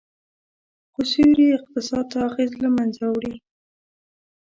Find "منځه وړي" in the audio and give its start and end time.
2.77-3.33